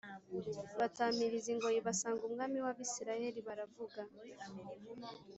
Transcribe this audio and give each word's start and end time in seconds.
batamiriza 0.79 1.47
ingoyi 1.53 1.79
basanga 1.87 2.21
umwami 2.29 2.57
w’Abisirayeli 2.65 3.39
baravuga 3.47 4.01